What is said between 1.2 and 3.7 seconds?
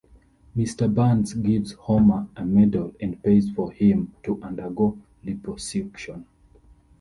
gives Homer a medal and pays